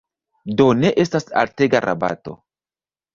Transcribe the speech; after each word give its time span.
Do 0.61 0.65
ne 0.77 0.91
estas 1.03 1.27
altega 1.41 1.81
rabato. 1.87 2.35